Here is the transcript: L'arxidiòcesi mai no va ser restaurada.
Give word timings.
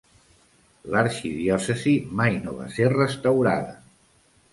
L'arxidiòcesi 0.93 1.93
mai 2.21 2.39
no 2.45 2.55
va 2.61 2.71
ser 2.79 2.87
restaurada. 2.95 3.77